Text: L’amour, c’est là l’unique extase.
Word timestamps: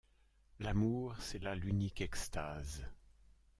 L’amour, 0.57 1.15
c’est 1.19 1.43
là 1.43 1.53
l’unique 1.53 2.01
extase. 2.01 2.87